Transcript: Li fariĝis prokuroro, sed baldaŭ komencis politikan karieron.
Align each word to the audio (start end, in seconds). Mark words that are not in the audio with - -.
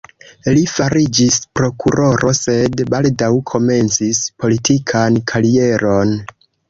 Li 0.53 0.61
fariĝis 0.69 1.35
prokuroro, 1.59 2.33
sed 2.39 2.81
baldaŭ 2.95 3.29
komencis 3.53 4.23
politikan 4.45 5.21
karieron. 5.33 6.17